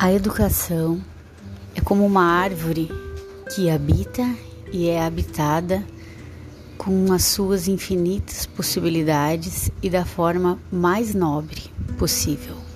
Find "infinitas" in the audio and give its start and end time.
7.66-8.46